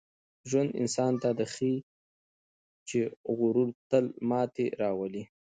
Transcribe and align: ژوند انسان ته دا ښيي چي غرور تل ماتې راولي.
ژوند 0.49 0.69
انسان 0.81 1.13
ته 1.21 1.29
دا 1.39 1.45
ښيي 1.53 1.75
چي 2.87 2.99
غرور 3.37 3.69
تل 3.89 4.05
ماتې 4.29 4.65
راولي. 4.81 5.23